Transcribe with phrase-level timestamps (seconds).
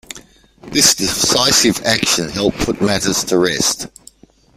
[0.71, 3.85] This decisive action helped put matters to rest.